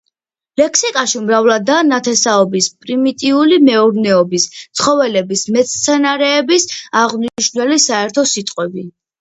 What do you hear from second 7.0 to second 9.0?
აღმნიშვნელი საერთო სიტყვები.